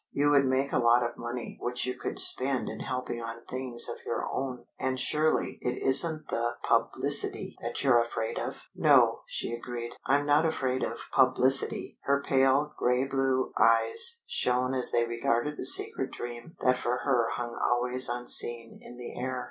You 0.11 0.31
would 0.31 0.45
make 0.47 0.71
a 0.73 0.79
lot 0.79 1.03
of 1.03 1.15
money, 1.15 1.59
which 1.61 1.85
you 1.85 1.93
could 1.95 2.17
spend 2.17 2.69
in 2.69 2.79
helping 2.79 3.21
on 3.21 3.45
things 3.45 3.87
of 3.87 3.97
your 4.03 4.27
own. 4.27 4.65
And 4.79 4.99
surely 4.99 5.59
it 5.61 5.77
isn't 5.77 6.27
the 6.29 6.53
publicity 6.67 7.55
that 7.61 7.83
you're 7.83 7.99
afraid 8.01 8.39
of!" 8.39 8.55
"No," 8.75 9.21
she 9.27 9.53
agreed. 9.53 9.93
"I'm 10.07 10.25
not 10.25 10.43
afraid 10.43 10.81
of 10.81 10.97
publicity." 11.13 11.99
Her 12.05 12.19
pale 12.23 12.73
grey 12.79 13.03
blue 13.03 13.51
eyes 13.59 14.23
shone 14.25 14.73
as 14.73 14.89
they 14.89 15.05
regarded 15.05 15.55
the 15.57 15.65
secret 15.67 16.09
dream 16.09 16.55
that 16.61 16.79
for 16.79 17.01
her 17.03 17.29
hung 17.33 17.55
always 17.63 18.09
unseen 18.09 18.79
in 18.81 18.97
the 18.97 19.15
air. 19.15 19.39